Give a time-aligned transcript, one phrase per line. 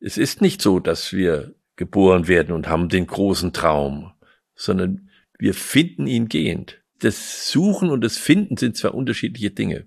[0.00, 4.12] Es ist nicht so, dass wir geboren werden und haben den großen Traum,
[4.54, 6.82] sondern wir finden ihn gehend.
[6.98, 9.86] Das Suchen und das Finden sind zwar unterschiedliche Dinge.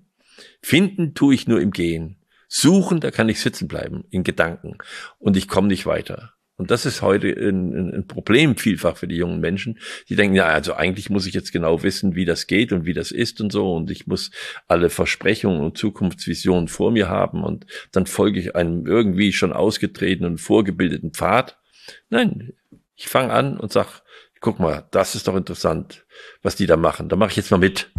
[0.62, 2.16] Finden tue ich nur im Gehen.
[2.48, 4.78] Suchen, da kann ich sitzen bleiben, in Gedanken.
[5.18, 6.34] Und ich komme nicht weiter.
[6.56, 9.80] Und das ist heute ein, ein, Problem vielfach für die jungen Menschen.
[10.08, 12.92] Die denken, ja, also eigentlich muss ich jetzt genau wissen, wie das geht und wie
[12.92, 13.74] das ist und so.
[13.74, 14.30] Und ich muss
[14.68, 17.42] alle Versprechungen und Zukunftsvisionen vor mir haben.
[17.42, 21.58] Und dann folge ich einem irgendwie schon ausgetretenen, vorgebildeten Pfad.
[22.08, 22.52] Nein,
[22.94, 24.02] ich fange an und sag,
[24.40, 26.06] guck mal, das ist doch interessant,
[26.42, 27.08] was die da machen.
[27.08, 27.90] Da mache ich jetzt mal mit.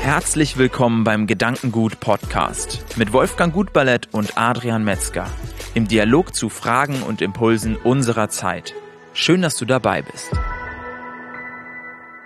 [0.00, 5.28] Herzlich willkommen beim Gedankengut Podcast mit Wolfgang Gutballett und Adrian Metzger
[5.74, 8.74] im Dialog zu Fragen und Impulsen unserer Zeit.
[9.12, 10.30] Schön, dass du dabei bist.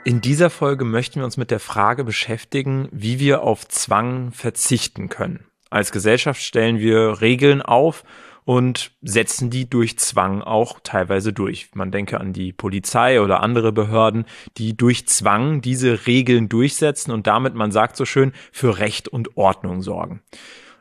[0.04, 5.08] In dieser Folge möchten wir uns mit der Frage beschäftigen, wie wir auf Zwang verzichten
[5.08, 5.46] können.
[5.70, 8.04] Als Gesellschaft stellen wir Regeln auf
[8.44, 11.70] und setzen die durch Zwang auch teilweise durch.
[11.74, 14.26] Man denke an die Polizei oder andere Behörden,
[14.58, 19.36] die durch Zwang diese Regeln durchsetzen und damit, man sagt so schön, für Recht und
[19.36, 20.22] Ordnung sorgen.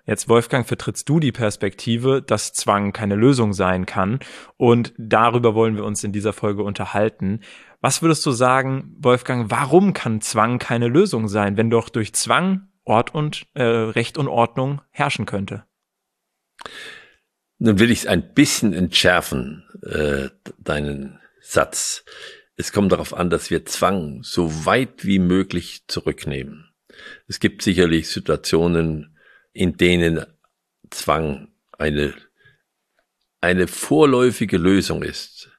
[0.05, 4.19] Jetzt, Wolfgang, vertrittst du die Perspektive, dass Zwang keine Lösung sein kann.
[4.57, 7.39] Und darüber wollen wir uns in dieser Folge unterhalten.
[7.79, 12.67] Was würdest du sagen, Wolfgang, warum kann Zwang keine Lösung sein, wenn doch durch Zwang
[12.85, 15.63] Ort und äh, Recht und Ordnung herrschen könnte?
[17.59, 22.03] Nun will ich es ein bisschen entschärfen, äh, deinen Satz.
[22.57, 26.69] Es kommt darauf an, dass wir Zwang so weit wie möglich zurücknehmen.
[27.27, 29.12] Es gibt sicherlich Situationen,
[29.53, 30.25] in denen
[30.89, 32.13] Zwang eine,
[33.41, 35.51] eine vorläufige Lösung ist.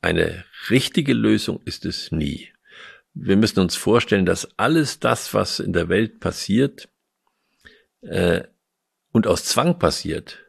[0.00, 2.52] Eine richtige Lösung ist es nie.
[3.14, 6.88] Wir müssen uns vorstellen, dass alles das, was in der Welt passiert
[8.02, 8.42] äh,
[9.12, 10.44] und aus Zwang passiert,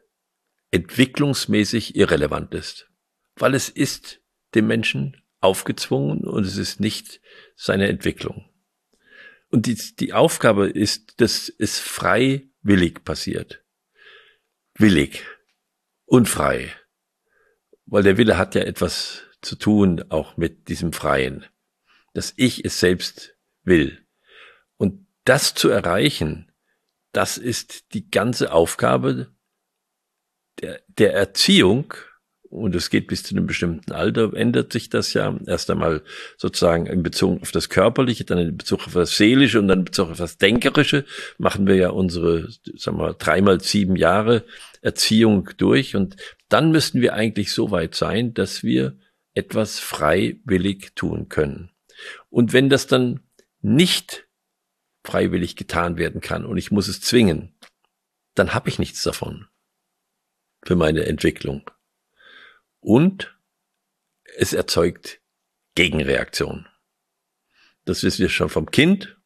[0.72, 2.90] entwicklungsmäßig irrelevant ist,
[3.36, 4.20] weil es ist
[4.54, 7.22] dem Menschen aufgezwungen und es ist nicht
[7.56, 8.50] seine Entwicklung.
[9.50, 11.80] Und die, die Aufgabe ist, dass es
[12.68, 13.64] freiwillig passiert.
[14.76, 15.26] Willig
[16.06, 16.76] und frei.
[17.86, 21.46] Weil der Wille hat ja etwas zu tun, auch mit diesem Freien.
[22.14, 24.06] Dass ich es selbst will.
[24.76, 26.52] Und das zu erreichen,
[27.14, 29.34] das ist die ganze Aufgabe
[30.60, 31.94] der, der Erziehung,
[32.50, 35.38] und es geht bis zu einem bestimmten Alter, ändert sich das ja.
[35.46, 36.02] Erst einmal
[36.38, 39.86] sozusagen in Bezug auf das Körperliche, dann in Bezug auf das Seelische und dann in
[39.86, 41.06] Bezug auf das Denkerische
[41.38, 44.44] machen wir ja unsere, sagen wir, dreimal sieben Jahre
[44.82, 45.96] Erziehung durch.
[45.96, 46.16] Und
[46.50, 48.98] dann müssten wir eigentlich so weit sein, dass wir
[49.34, 51.72] etwas freiwillig tun können.
[52.30, 53.22] Und wenn das dann
[53.62, 54.28] nicht
[55.04, 57.56] freiwillig getan werden kann und ich muss es zwingen,
[58.36, 59.48] dann habe ich nichts davon
[60.64, 61.70] für meine Entwicklung.
[62.80, 63.38] Und
[64.38, 65.20] es erzeugt
[65.76, 66.68] Gegenreaktion.
[67.86, 69.18] Das wissen wir schon vom Kind.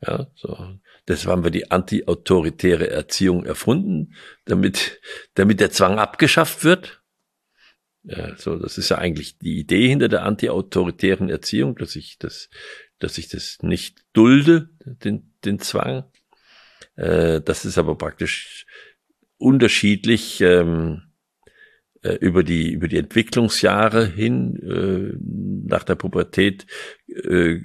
[0.00, 0.78] Ja, so.
[1.06, 4.14] Das haben wir die anti-autoritäre Erziehung erfunden,
[4.44, 5.00] damit,
[5.34, 7.02] damit der Zwang abgeschafft wird.
[8.02, 12.48] Ja, so, das ist ja eigentlich die Idee hinter der anti-autoritären Erziehung, dass ich das,
[12.98, 16.04] dass ich das nicht dulde, den, den Zwang.
[16.96, 18.66] Äh, das ist aber praktisch
[19.36, 21.09] unterschiedlich ähm,
[22.02, 25.16] äh, über die über die Entwicklungsjahre hin äh,
[25.68, 26.66] nach der Pubertät
[27.08, 27.60] äh,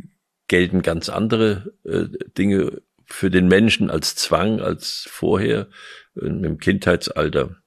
[0.47, 2.05] gelten ganz andere äh,
[2.37, 5.69] Dinge für den Menschen als Zwang als vorher
[6.15, 7.57] äh, im Kindheitsalter.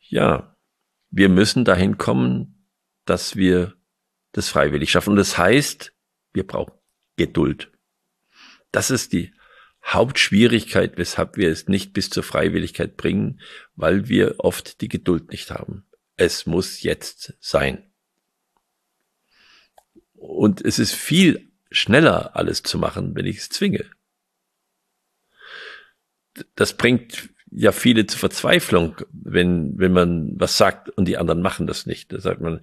[0.00, 0.56] Ja,
[1.10, 2.66] wir müssen dahin kommen,
[3.04, 3.74] dass wir
[4.32, 5.10] das freiwillig schaffen.
[5.10, 5.94] Und das heißt,
[6.32, 6.74] wir brauchen
[7.16, 7.72] Geduld.
[8.70, 9.32] Das ist die
[9.88, 13.40] Hauptschwierigkeit, weshalb wir es nicht bis zur Freiwilligkeit bringen,
[13.74, 15.84] weil wir oft die Geduld nicht haben.
[16.16, 17.84] Es muss jetzt sein.
[20.14, 23.84] Und es ist viel schneller, alles zu machen, wenn ich es zwinge.
[26.54, 31.66] Das bringt ja viele zur Verzweiflung, wenn, wenn man was sagt und die anderen machen
[31.66, 32.12] das nicht.
[32.12, 32.60] Da sagt man,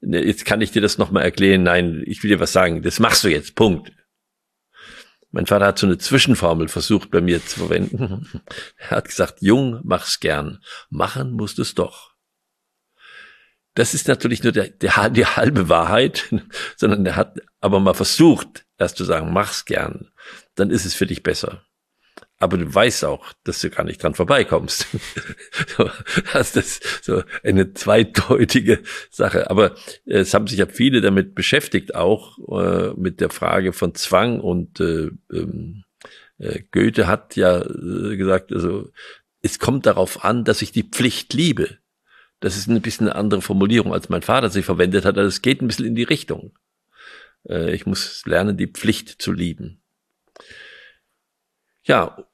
[0.00, 1.62] ne, jetzt kann ich dir das nochmal erklären.
[1.62, 2.82] Nein, ich will dir was sagen.
[2.82, 3.54] Das machst du jetzt.
[3.54, 3.92] Punkt.
[5.34, 8.30] Mein Vater hat so eine Zwischenformel versucht bei mir zu verwenden.
[8.76, 10.62] Er hat gesagt, Jung, mach's gern.
[10.90, 12.14] Machen musst es doch.
[13.74, 16.32] Das ist natürlich nur der, der, die halbe Wahrheit,
[16.76, 20.12] sondern er hat aber mal versucht, erst zu sagen, mach's gern.
[20.54, 21.64] Dann ist es für dich besser
[22.38, 24.86] aber du weißt auch, dass du gar nicht dran vorbeikommst.
[26.32, 28.80] das ist so eine zweideutige
[29.10, 29.50] Sache.
[29.50, 29.74] Aber
[30.06, 34.40] äh, es haben sich ja viele damit beschäftigt, auch äh, mit der Frage von Zwang.
[34.40, 35.84] Und äh, ähm,
[36.38, 38.90] äh, Goethe hat ja gesagt, also
[39.42, 41.78] es kommt darauf an, dass ich die Pflicht liebe.
[42.40, 45.16] Das ist ein bisschen eine andere Formulierung, als mein Vater sie verwendet hat.
[45.16, 46.58] Also es geht ein bisschen in die Richtung.
[47.46, 49.82] Ich muss lernen, die Pflicht zu lieben.
[51.84, 52.24] Ja,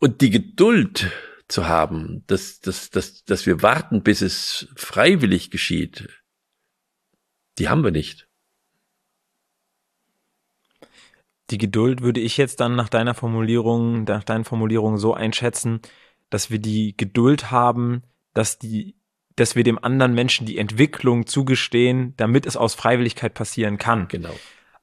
[0.00, 1.10] und die Geduld
[1.48, 6.08] zu haben, dass, dass, dass, dass wir warten, bis es freiwillig geschieht,
[7.58, 8.28] die haben wir nicht.
[11.50, 15.80] Die Geduld würde ich jetzt dann nach deiner Formulierung, nach deinen Formulierungen so einschätzen,
[16.28, 18.02] dass wir die Geduld haben,
[18.34, 18.96] dass die,
[19.34, 24.08] dass wir dem anderen Menschen die Entwicklung zugestehen, damit es aus Freiwilligkeit passieren kann.
[24.08, 24.34] Genau.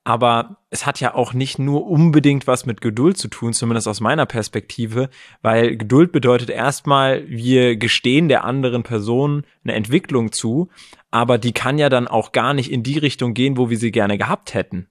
[0.07, 4.01] Aber es hat ja auch nicht nur unbedingt was mit Geduld zu tun, zumindest aus
[4.01, 5.09] meiner Perspektive,
[5.41, 10.69] weil Geduld bedeutet erstmal, wir gestehen der anderen Person eine Entwicklung zu,
[11.09, 13.91] aber die kann ja dann auch gar nicht in die Richtung gehen, wo wir sie
[13.91, 14.87] gerne gehabt hätten.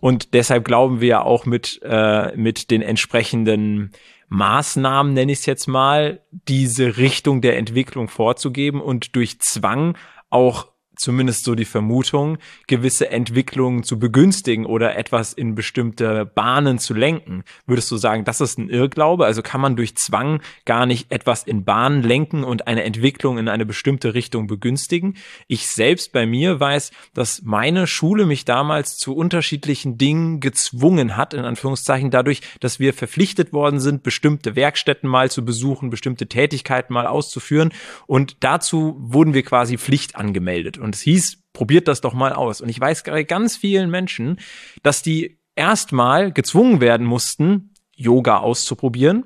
[0.00, 3.92] Und deshalb glauben wir ja auch mit, äh, mit den entsprechenden
[4.28, 9.96] Maßnahmen, nenne ich es jetzt mal, diese Richtung der Entwicklung vorzugeben und durch Zwang
[10.28, 16.94] auch zumindest so die Vermutung, gewisse Entwicklungen zu begünstigen oder etwas in bestimmte Bahnen zu
[16.94, 17.44] lenken.
[17.66, 19.24] Würdest du sagen, das ist ein Irrglaube?
[19.24, 23.48] Also kann man durch Zwang gar nicht etwas in Bahnen lenken und eine Entwicklung in
[23.48, 25.16] eine bestimmte Richtung begünstigen?
[25.46, 31.34] Ich selbst bei mir weiß, dass meine Schule mich damals zu unterschiedlichen Dingen gezwungen hat,
[31.34, 36.92] in Anführungszeichen dadurch, dass wir verpflichtet worden sind, bestimmte Werkstätten mal zu besuchen, bestimmte Tätigkeiten
[36.92, 37.72] mal auszuführen.
[38.06, 40.78] Und dazu wurden wir quasi Pflicht angemeldet.
[40.94, 42.60] Es hieß, probiert das doch mal aus.
[42.60, 44.38] Und ich weiß bei ganz vielen Menschen,
[44.82, 49.24] dass die erstmal gezwungen werden mussten, Yoga auszuprobieren.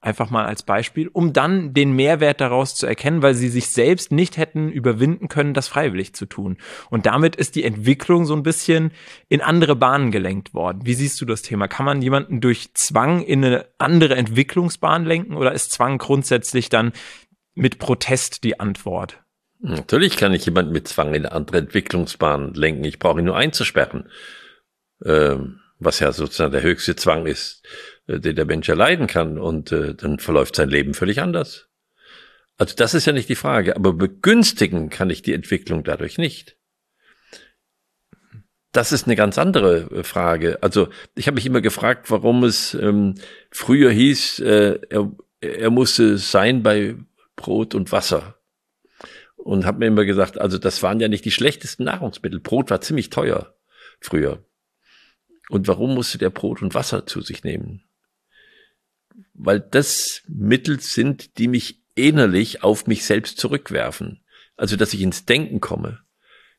[0.00, 4.12] Einfach mal als Beispiel, um dann den Mehrwert daraus zu erkennen, weil sie sich selbst
[4.12, 6.58] nicht hätten überwinden können, das freiwillig zu tun.
[6.90, 8.92] Und damit ist die Entwicklung so ein bisschen
[9.28, 10.80] in andere Bahnen gelenkt worden.
[10.84, 11.68] Wie siehst du das Thema?
[11.68, 16.92] Kann man jemanden durch Zwang in eine andere Entwicklungsbahn lenken oder ist Zwang grundsätzlich dann
[17.54, 19.21] mit Protest die Antwort?
[19.64, 22.82] Natürlich kann ich jemanden mit Zwang in eine andere Entwicklungsbahn lenken.
[22.82, 24.10] Ich brauche ihn nur einzusperren.
[25.04, 27.64] Ähm, was ja sozusagen der höchste Zwang ist,
[28.08, 29.38] äh, den der Mensch erleiden kann.
[29.38, 31.68] Und äh, dann verläuft sein Leben völlig anders.
[32.58, 33.76] Also das ist ja nicht die Frage.
[33.76, 36.56] Aber begünstigen kann ich die Entwicklung dadurch nicht.
[38.72, 40.58] Das ist eine ganz andere äh, Frage.
[40.60, 43.14] Also ich habe mich immer gefragt, warum es ähm,
[43.52, 46.96] früher hieß, äh, er, er musste sein bei
[47.36, 48.41] Brot und Wasser
[49.42, 52.38] und habe mir immer gesagt, also das waren ja nicht die schlechtesten Nahrungsmittel.
[52.38, 53.56] Brot war ziemlich teuer
[54.00, 54.44] früher.
[55.48, 57.82] Und warum musste der Brot und Wasser zu sich nehmen?
[59.34, 64.24] Weil das Mittel sind, die mich innerlich auf mich selbst zurückwerfen.
[64.56, 66.00] Also, dass ich ins Denken komme,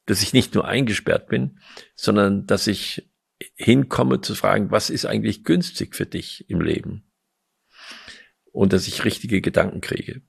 [0.06, 1.60] dass ich nicht nur eingesperrt bin,
[1.96, 3.10] sondern dass ich
[3.56, 7.10] hinkomme zu fragen, was ist eigentlich günstig für dich im Leben?
[8.52, 10.22] Und dass ich richtige Gedanken kriege.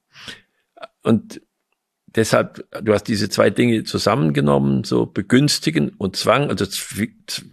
[1.02, 1.42] Und
[2.14, 6.48] deshalb, du hast diese zwei Dinge zusammengenommen, so begünstigen und Zwang.
[6.48, 6.66] Also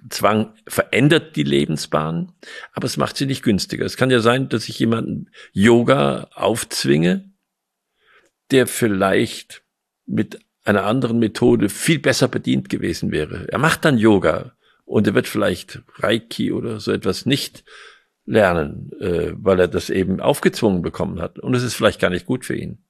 [0.09, 2.31] Zwang verändert die Lebensbahn,
[2.73, 3.85] aber es macht sie nicht günstiger.
[3.85, 7.31] Es kann ja sein, dass ich jemanden Yoga aufzwinge,
[8.51, 9.63] der vielleicht
[10.05, 13.47] mit einer anderen Methode viel besser bedient gewesen wäre.
[13.49, 14.55] Er macht dann Yoga
[14.85, 17.63] und er wird vielleicht Reiki oder so etwas nicht
[18.25, 21.39] lernen, äh, weil er das eben aufgezwungen bekommen hat.
[21.39, 22.83] Und es ist vielleicht gar nicht gut für ihn.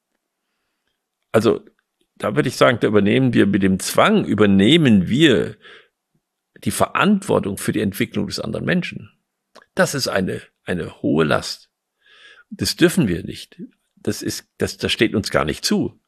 [1.32, 1.66] Also
[2.16, 5.58] da würde ich sagen, da übernehmen wir mit dem Zwang, übernehmen wir
[6.64, 9.12] die Verantwortung für die Entwicklung des anderen Menschen.
[9.74, 11.70] Das ist eine, eine hohe Last.
[12.50, 13.62] Das dürfen wir nicht.
[13.96, 16.00] Das ist, das, das steht uns gar nicht zu.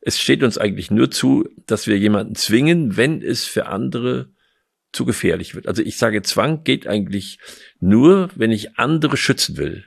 [0.00, 4.30] Es steht uns eigentlich nur zu, dass wir jemanden zwingen, wenn es für andere
[4.92, 5.66] zu gefährlich wird.
[5.66, 7.38] Also ich sage, Zwang geht eigentlich
[7.80, 9.84] nur, wenn ich andere schützen will.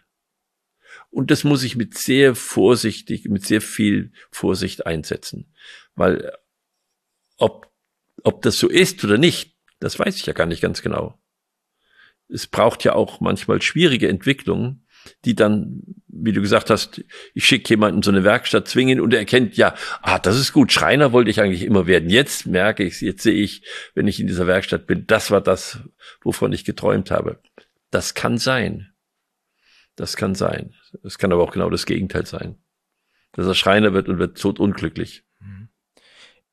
[1.11, 5.53] Und das muss ich mit sehr vorsichtig, mit sehr viel Vorsicht einsetzen.
[5.95, 6.33] Weil
[7.37, 7.71] ob,
[8.23, 11.19] ob das so ist oder nicht, das weiß ich ja gar nicht ganz genau.
[12.27, 14.85] Es braucht ja auch manchmal schwierige Entwicklungen,
[15.25, 19.19] die dann, wie du gesagt hast, ich schicke jemanden so eine Werkstatt zwingen und er
[19.19, 22.09] erkennt, ja, ah, das ist gut, Schreiner wollte ich eigentlich immer werden.
[22.09, 23.63] Jetzt merke ich jetzt sehe ich,
[23.95, 25.79] wenn ich in dieser Werkstatt bin, das war das,
[26.21, 27.39] wovon ich geträumt habe.
[27.89, 28.88] Das kann sein.
[29.99, 30.73] Das kann sein.
[31.03, 32.55] Es kann aber auch genau das Gegenteil sein.
[33.33, 35.25] Dass er Schreiner wird und wird totunglücklich.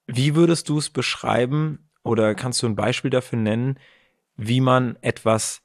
[0.08, 3.78] Wie würdest du es beschreiben oder kannst du ein Beispiel dafür nennen,
[4.36, 5.62] wie man etwas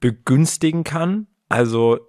[0.00, 1.26] begünstigen kann?
[1.50, 2.00] Also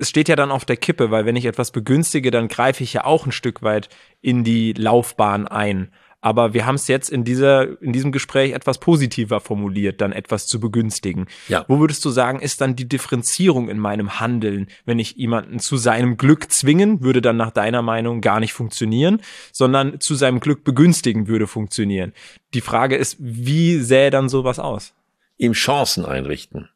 [0.00, 2.94] es steht ja dann auf der Kippe, weil wenn ich etwas begünstige, dann greife ich
[2.94, 5.92] ja auch ein Stück weit in die Laufbahn ein.
[6.24, 10.46] Aber wir haben es jetzt in dieser, in diesem Gespräch etwas positiver formuliert, dann etwas
[10.46, 11.26] zu begünstigen.
[11.48, 11.66] Ja.
[11.68, 15.76] Wo würdest du sagen, ist dann die Differenzierung in meinem Handeln, wenn ich jemanden zu
[15.76, 19.20] seinem Glück zwingen, würde dann nach deiner Meinung gar nicht funktionieren,
[19.52, 22.14] sondern zu seinem Glück begünstigen würde funktionieren.
[22.54, 24.94] Die Frage ist, wie sähe dann sowas aus?
[25.36, 26.70] Ihm Chancen einrichten.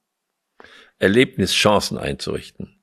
[0.99, 2.79] Erlebnischancen einzurichten.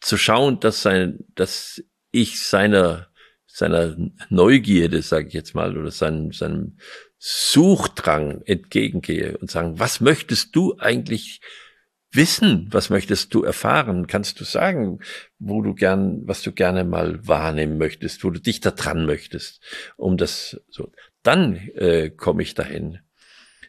[0.00, 3.06] Zu schauen, dass sein, dass ich seiner,
[3.52, 3.96] seiner
[4.28, 6.76] Neugierde, sage ich jetzt mal, oder seinem, seinem
[7.18, 11.40] Suchdrang entgegengehe und sagen, was möchtest du eigentlich
[12.12, 12.68] wissen?
[12.70, 14.06] Was möchtest du erfahren?
[14.06, 15.00] Kannst du sagen,
[15.38, 19.62] wo du gern, was du gerne mal wahrnehmen möchtest, wo du dich da dran möchtest,
[19.96, 20.90] um das so.
[21.22, 23.00] Dann äh, komme ich dahin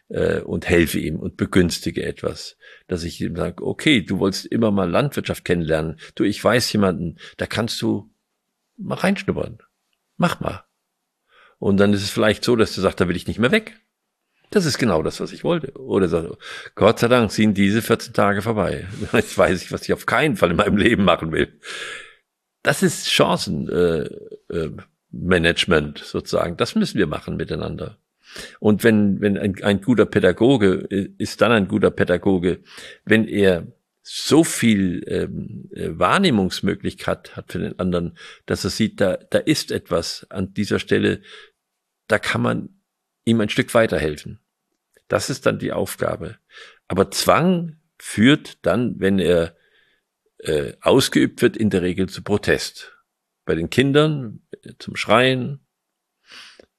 [0.08, 4.70] äh, und helfe ihm und begünstige etwas, dass ich ihm sage, okay, du wolltest immer
[4.70, 5.98] mal Landwirtschaft kennenlernen.
[6.14, 8.10] Du, ich weiß jemanden, da kannst du
[8.76, 9.58] mal reinschnuppern.
[10.16, 10.64] Mach mal.
[11.58, 13.78] Und dann ist es vielleicht so, dass du sagst, da will ich nicht mehr weg.
[14.50, 15.72] Das ist genau das, was ich wollte.
[15.78, 16.36] Oder so,
[16.74, 18.86] Gott sei Dank sind diese 14 Tage vorbei.
[19.12, 21.58] Jetzt weiß ich, was ich auf keinen Fall in meinem Leben machen will.
[22.62, 26.56] Das ist Chancenmanagement äh, äh, sozusagen.
[26.56, 27.98] Das müssen wir machen miteinander.
[28.60, 30.86] Und wenn, wenn ein, ein guter Pädagoge
[31.18, 32.60] ist dann ein guter Pädagoge,
[33.04, 33.66] wenn er
[34.02, 39.70] so viel ähm, äh, Wahrnehmungsmöglichkeit hat für den anderen, dass er sieht, da, da ist
[39.70, 41.22] etwas an dieser Stelle,
[42.08, 42.68] da kann man
[43.24, 44.40] ihm ein Stück weiterhelfen.
[45.08, 46.38] Das ist dann die Aufgabe.
[46.88, 49.56] Aber Zwang führt dann, wenn er
[50.38, 52.96] äh, ausgeübt wird, in der Regel zu Protest.
[53.44, 55.61] Bei den Kindern äh, zum Schreien,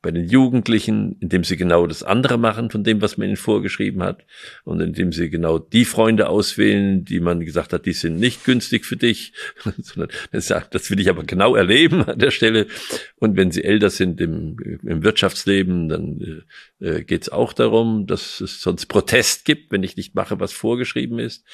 [0.03, 4.03] bei den Jugendlichen, indem sie genau das andere machen von dem, was man ihnen vorgeschrieben
[4.03, 4.25] hat
[4.65, 8.85] und indem sie genau die Freunde auswählen, die man gesagt hat, die sind nicht günstig
[8.85, 9.31] für dich,
[9.81, 12.67] sondern das, das will ich aber genau erleben an der Stelle.
[13.15, 16.43] Und wenn sie älter sind im, im Wirtschaftsleben, dann
[16.81, 20.37] äh, äh geht es auch darum, dass es sonst Protest gibt, wenn ich nicht mache,
[20.37, 21.45] was vorgeschrieben ist.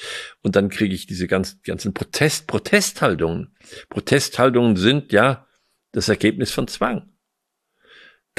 [0.42, 3.54] Und dann kriege ich diese ganzen, ganzen Protest, Protesthaltungen.
[3.90, 5.46] Protesthaltungen sind ja
[5.92, 7.10] das Ergebnis von Zwang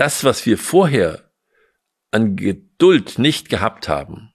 [0.02, 1.32] das, was wir vorher
[2.10, 4.34] an Geduld nicht gehabt haben,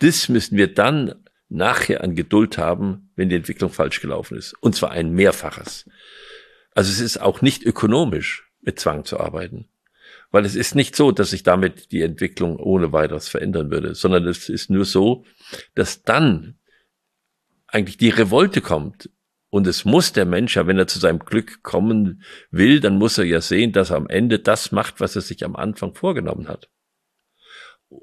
[0.00, 4.52] das müssen wir dann nachher an Geduld haben, wenn die Entwicklung falsch gelaufen ist.
[4.60, 5.88] Und zwar ein Mehrfaches.
[6.74, 9.66] Also es ist auch nicht ökonomisch, mit Zwang zu arbeiten.
[10.30, 14.28] Weil es ist nicht so, dass sich damit die Entwicklung ohne weiteres verändern würde, sondern
[14.28, 15.24] es ist nur so,
[15.74, 16.58] dass dann
[17.66, 19.08] eigentlich die Revolte kommt.
[19.52, 23.18] Und es muss der Mensch ja, wenn er zu seinem Glück kommen will, dann muss
[23.18, 26.48] er ja sehen, dass er am Ende das macht, was er sich am Anfang vorgenommen
[26.48, 26.70] hat.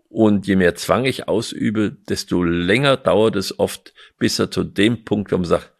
[0.09, 5.03] Und je mehr Zwang ich ausübe, desto länger dauert es oft, bis er zu dem
[5.05, 5.73] Punkt, wo man sagt,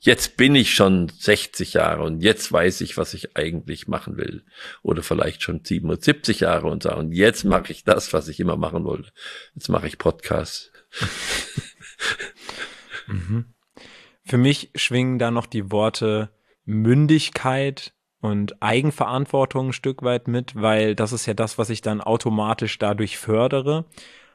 [0.00, 4.44] jetzt bin ich schon 60 Jahre und jetzt weiß ich, was ich eigentlich machen will.
[4.82, 8.82] Oder vielleicht schon 77 Jahre und sagen, jetzt mache ich das, was ich immer machen
[8.82, 9.12] wollte.
[9.54, 10.72] Jetzt mache ich Podcasts.
[13.06, 13.52] mhm.
[14.26, 16.30] Für mich schwingen da noch die Worte
[16.64, 22.00] Mündigkeit und Eigenverantwortung ein Stück weit mit, weil das ist ja das, was ich dann
[22.00, 23.84] automatisch dadurch fördere.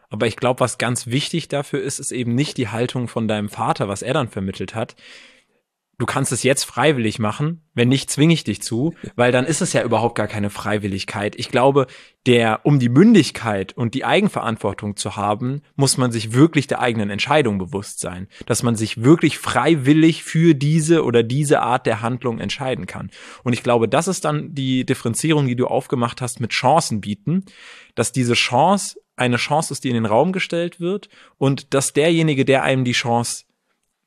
[0.10, 3.50] Aber ich glaube, was ganz wichtig dafür ist, ist eben nicht die Haltung von deinem
[3.50, 4.96] Vater, was er dann vermittelt hat,
[6.01, 9.62] du kannst es jetzt freiwillig machen, wenn nicht, zwinge ich dich zu, weil dann ist
[9.62, 11.36] es ja überhaupt gar keine Freiwilligkeit.
[11.38, 11.86] Ich glaube,
[12.25, 17.12] der, um die Mündigkeit und die Eigenverantwortung zu haben, muss man sich wirklich der eigenen
[17.12, 22.39] Entscheidung bewusst sein, dass man sich wirklich freiwillig für diese oder diese Art der Handlung
[22.39, 23.12] entscheiden kann.
[23.43, 27.46] Und ich glaube, das ist dann die Differenzierung, die du aufgemacht hast mit Chancen bieten,
[27.93, 32.43] dass diese Chance eine Chance ist, die in den Raum gestellt wird und dass derjenige,
[32.43, 33.43] der einem die Chance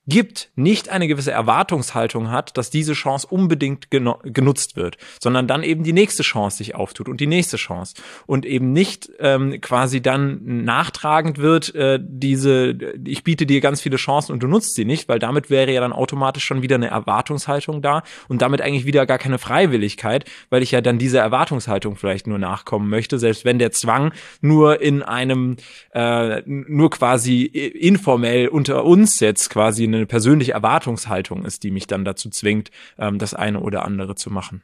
[0.07, 5.83] gibt, nicht eine gewisse Erwartungshaltung hat, dass diese Chance unbedingt genutzt wird, sondern dann eben
[5.83, 7.95] die nächste Chance sich auftut und die nächste Chance.
[8.27, 13.97] Und eben nicht ähm, quasi dann nachtragend wird, äh, diese, ich biete dir ganz viele
[13.97, 16.89] Chancen und du nutzt sie nicht, weil damit wäre ja dann automatisch schon wieder eine
[16.89, 21.97] Erwartungshaltung da und damit eigentlich wieder gar keine Freiwilligkeit, weil ich ja dann dieser Erwartungshaltung
[21.97, 25.57] vielleicht nur nachkommen möchte, selbst wenn der Zwang nur in einem,
[25.93, 32.05] äh, nur quasi informell unter uns jetzt quasi eine persönliche Erwartungshaltung ist, die mich dann
[32.05, 34.63] dazu zwingt, ähm, das eine oder andere zu machen.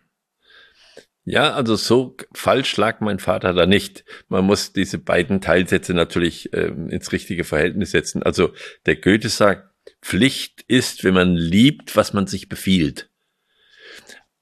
[1.25, 4.05] Ja, also so falsch lag mein Vater da nicht.
[4.29, 8.23] Man muss diese beiden Teilsätze natürlich ähm, ins richtige Verhältnis setzen.
[8.23, 8.53] Also
[8.87, 9.71] der Goethe sagt,
[10.03, 13.11] Pflicht ist, wenn man liebt, was man sich befiehlt.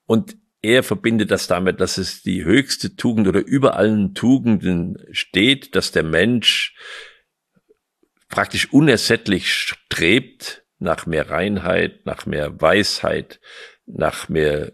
[0.07, 5.75] Und er verbindet das damit, dass es die höchste Tugend oder über allen Tugenden steht,
[5.75, 6.75] dass der Mensch
[8.29, 13.41] praktisch unersättlich strebt, nach mehr Reinheit, nach mehr Weisheit,
[13.87, 14.73] nach mehr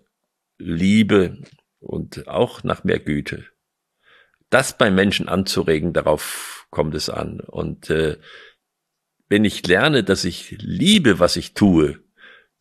[0.58, 1.38] Liebe
[1.80, 3.44] und auch nach mehr Güte.
[4.50, 7.40] das bei Menschen anzuregen, darauf kommt es an.
[7.40, 8.18] Und äh,
[9.28, 11.98] wenn ich lerne, dass ich liebe, was ich tue,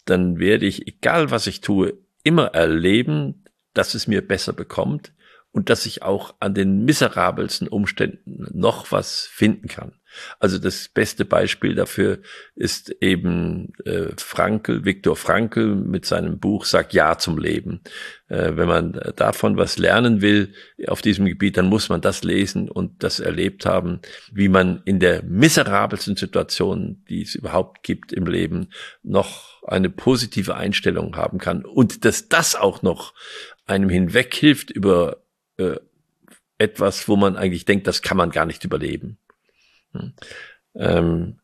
[0.06, 5.14] dann werde ich, egal was ich tue, immer erleben, dass es mir besser bekommt
[5.52, 9.94] und dass ich auch an den miserabelsten Umständen noch was finden kann.
[10.40, 12.20] Also das beste Beispiel dafür
[12.56, 17.82] ist eben äh, Frankl, Viktor Frankl mit seinem Buch Sag Ja zum Leben.
[18.28, 20.54] Äh, wenn man davon was lernen will
[20.88, 24.00] auf diesem Gebiet, dann muss man das lesen und das erlebt haben,
[24.32, 28.70] wie man in der miserabelsten Situation, die es überhaupt gibt im Leben,
[29.04, 33.14] noch eine positive Einstellung haben kann und dass das auch noch
[33.66, 35.18] einem hinweg hilft über
[35.58, 35.78] äh,
[36.58, 39.18] etwas, wo man eigentlich denkt, das kann man gar nicht überleben.
[39.94, 40.14] Hm.
[40.76, 41.40] Ähm,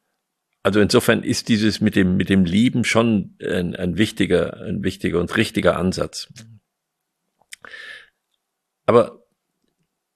[0.63, 5.19] also insofern ist dieses mit dem, mit dem Lieben schon ein, ein wichtiger, ein wichtiger
[5.19, 6.27] und richtiger Ansatz.
[8.85, 9.23] Aber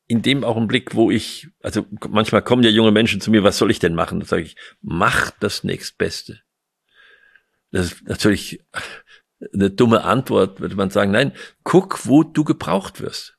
[0.08, 3.72] in dem Augenblick, wo ich, also manchmal kommen ja junge Menschen zu mir, was soll
[3.72, 4.20] ich denn machen?
[4.20, 6.42] Da sage ich, mach das nächstbeste.
[7.72, 8.64] Das ist natürlich
[9.54, 13.38] eine dumme Antwort, würde man sagen, nein, guck, wo du gebraucht wirst.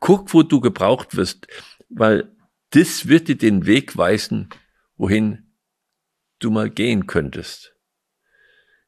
[0.00, 1.46] Guck, wo du gebraucht wirst,
[1.88, 2.30] weil
[2.72, 4.48] das wird dir den Weg weisen,
[4.96, 5.54] wohin
[6.38, 7.74] du mal gehen könntest.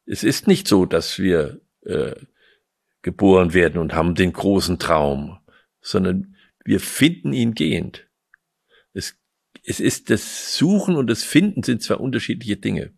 [0.07, 2.15] Es ist nicht so, dass wir äh,
[3.03, 5.39] geboren werden und haben den großen Traum,
[5.81, 8.09] sondern wir finden ihn gehend.
[8.93, 9.17] Es,
[9.63, 12.93] es ist das Suchen und das Finden sind zwei unterschiedliche Dinge.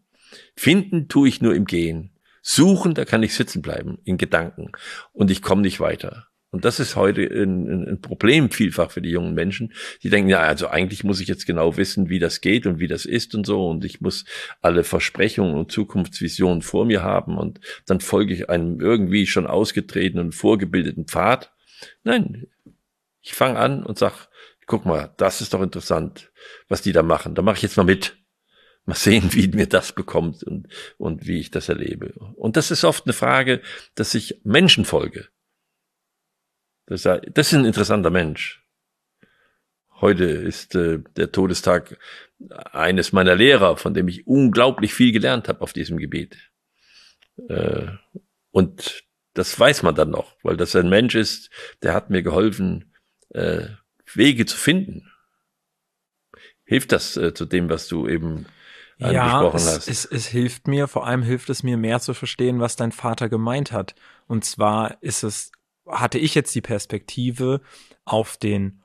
[0.57, 2.13] Finden tue ich nur im Gehen.
[2.43, 4.71] Suchen, da kann ich sitzen bleiben in Gedanken
[5.13, 6.29] und ich komme nicht weiter.
[6.57, 9.75] Und das ist heute ein, ein, Problem vielfach für die jungen Menschen.
[10.03, 12.89] Die denken, ja, also eigentlich muss ich jetzt genau wissen, wie das geht und wie
[12.89, 13.69] das ist und so.
[13.69, 14.25] Und ich muss
[14.63, 17.37] alle Versprechungen und Zukunftsvisionen vor mir haben.
[17.37, 21.53] Und dann folge ich einem irgendwie schon ausgetretenen, vorgebildeten Pfad.
[22.05, 22.47] Nein,
[23.21, 24.29] ich fange an und sag,
[24.65, 26.33] guck mal, das ist doch interessant,
[26.69, 27.35] was die da machen.
[27.35, 28.17] Da mache ich jetzt mal mit.
[28.87, 32.15] Mal sehen, wie mir das bekommt und, und wie ich das erlebe.
[32.37, 33.61] Und das ist oft eine Frage,
[33.95, 35.29] dass ich Menschen folge.
[36.87, 38.63] Das ist, ein interessanter Mensch.
[40.01, 41.99] Heute ist äh, der Todestag
[42.73, 46.37] eines meiner Lehrer, von dem ich unglaublich viel gelernt habe auf diesem Gebiet.
[47.49, 47.89] Äh,
[48.51, 51.51] und das weiß man dann noch, weil das ein Mensch ist,
[51.83, 52.95] der hat mir geholfen,
[53.31, 53.69] äh,
[54.15, 55.11] Wege zu finden.
[56.65, 58.47] Hilft das äh, zu dem, was du eben
[58.99, 62.77] ja, es, es, es hilft mir, vor allem hilft es mir mehr zu verstehen, was
[62.77, 63.95] dein Vater gemeint hat.
[64.27, 65.53] Und zwar ist es
[65.87, 67.61] hatte ich jetzt die Perspektive
[68.05, 68.83] auf den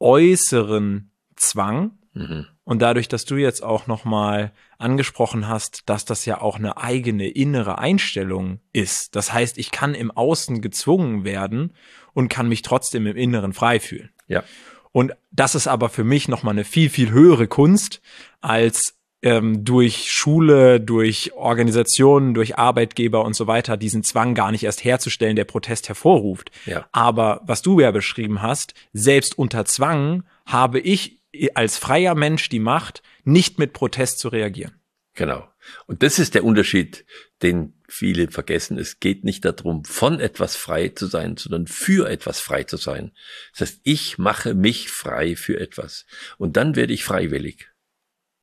[0.00, 1.98] äußeren Zwang.
[2.12, 2.46] Mhm.
[2.64, 7.28] Und dadurch, dass du jetzt auch nochmal angesprochen hast, dass das ja auch eine eigene
[7.28, 9.16] innere Einstellung ist.
[9.16, 11.74] Das heißt, ich kann im Außen gezwungen werden
[12.14, 14.10] und kann mich trotzdem im Inneren frei fühlen.
[14.28, 14.44] Ja.
[14.92, 18.00] Und das ist aber für mich nochmal eine viel, viel höhere Kunst,
[18.40, 24.64] als ähm, durch Schule, durch Organisationen, durch Arbeitgeber und so weiter diesen Zwang gar nicht
[24.64, 26.50] erst herzustellen, der Protest hervorruft.
[26.66, 26.86] Ja.
[26.92, 31.22] Aber was du ja beschrieben hast, selbst unter Zwang habe ich
[31.54, 34.74] als freier Mensch die Macht, nicht mit Protest zu reagieren.
[35.14, 35.48] Genau.
[35.86, 37.06] Und das ist der Unterschied,
[37.42, 38.78] den viele vergessen.
[38.78, 43.12] Es geht nicht darum, von etwas frei zu sein, sondern für etwas frei zu sein.
[43.52, 46.04] Das heißt, ich mache mich frei für etwas.
[46.36, 47.70] Und dann werde ich freiwillig.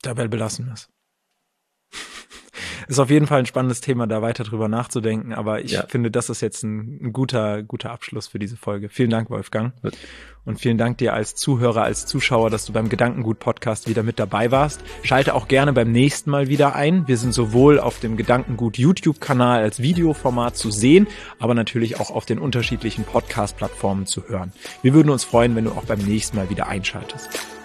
[0.02, 0.90] Dabei belassen wir es.
[2.88, 5.86] Ist auf jeden Fall ein spannendes Thema, da weiter drüber nachzudenken, aber ich ja.
[5.88, 8.90] finde, das ist jetzt ein, ein, guter, guter Abschluss für diese Folge.
[8.90, 9.74] Vielen Dank, Wolfgang.
[10.44, 14.52] Und vielen Dank dir als Zuhörer, als Zuschauer, dass du beim Gedankengut-Podcast wieder mit dabei
[14.52, 14.82] warst.
[15.04, 17.08] Schalte auch gerne beim nächsten Mal wieder ein.
[17.08, 21.08] Wir sind sowohl auf dem Gedankengut YouTube-Kanal als Videoformat zu sehen,
[21.40, 24.52] aber natürlich auch auf den unterschiedlichen Podcast-Plattformen zu hören.
[24.82, 27.61] Wir würden uns freuen, wenn du auch beim nächsten Mal wieder einschaltest.